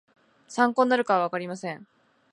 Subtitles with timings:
[0.47, 1.85] 参考になるかはわかりません